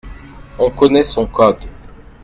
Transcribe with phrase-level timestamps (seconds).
[0.57, 1.59] On connaît son Code.